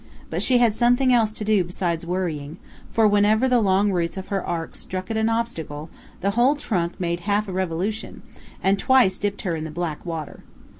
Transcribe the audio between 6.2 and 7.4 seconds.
the whole trunk made